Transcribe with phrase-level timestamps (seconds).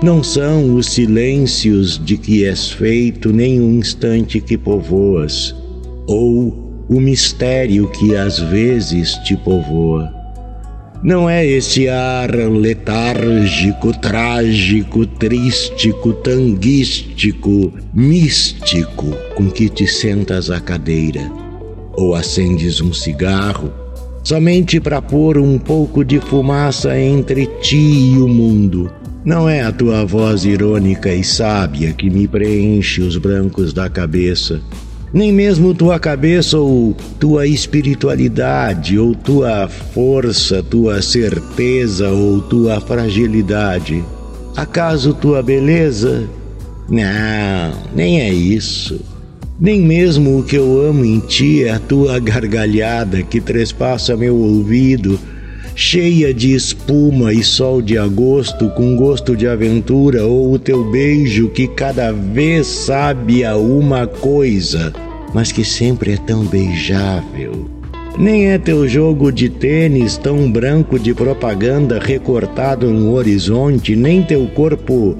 [0.00, 5.54] Não são os silêncios de que és feito, nem o instante que povoas,
[6.06, 10.12] ou o mistério que às vezes te povoa.
[11.02, 21.30] Não é este ar letárgico, trágico, trístico, tanguístico, místico com que te sentas à cadeira
[21.92, 23.70] ou acendes um cigarro
[24.22, 28.90] somente para pôr um pouco de fumaça entre ti e o mundo.
[29.22, 34.62] Não é a tua voz irônica e sábia que me preenche os brancos da cabeça
[35.14, 44.04] nem mesmo tua cabeça ou tua espiritualidade, ou tua força, tua certeza ou tua fragilidade.
[44.56, 46.28] Acaso tua beleza?
[46.90, 49.00] Não, nem é isso.
[49.58, 54.34] Nem mesmo o que eu amo em ti é a tua gargalhada que trespassa meu
[54.34, 55.16] ouvido
[55.74, 61.48] cheia de espuma e sol de agosto com gosto de aventura, ou o teu beijo
[61.48, 64.92] que cada vez sabe a uma coisa,
[65.32, 67.68] mas que sempre é tão beijável.
[68.16, 74.46] Nem é teu jogo de tênis tão branco de propaganda recortado no horizonte, nem teu
[74.46, 75.16] corpo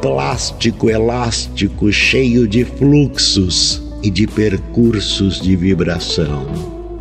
[0.00, 6.44] plástico, elástico, cheio de fluxos e de percursos de vibração.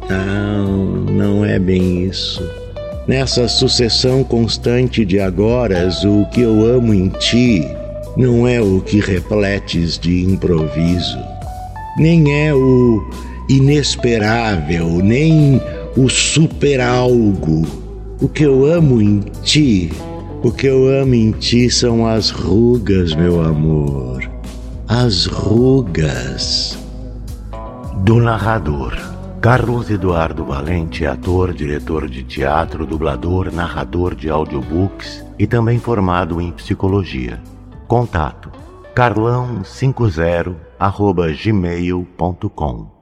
[0.08, 2.48] Não, não é bem isso.
[3.08, 7.68] Nessa sucessão constante de agoras, o que eu amo em ti
[8.16, 11.18] não é o que repletes de improviso,
[11.98, 13.04] nem é o
[13.50, 15.60] inesperável, nem
[15.98, 17.66] o super algo.
[18.22, 19.92] O que eu amo em ti,
[20.44, 24.30] o que eu amo em ti são as rugas, meu amor.
[24.88, 26.78] As rugas.
[28.04, 28.94] Do narrador.
[29.42, 36.40] Carlos Eduardo Valente é ator, diretor de teatro, dublador, narrador de audiobooks e também formado
[36.40, 37.42] em psicologia.
[37.88, 38.52] Contato
[38.94, 40.56] carlão50
[41.44, 43.01] gmail.com